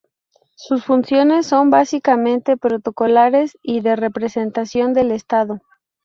[0.55, 5.61] Sus funciones son básicamente protocolares y de representación del Estado.